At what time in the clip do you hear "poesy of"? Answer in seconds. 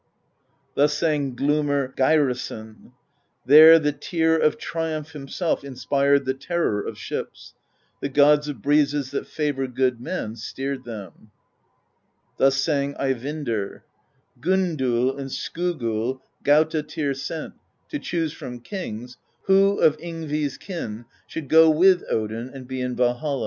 14.41-14.41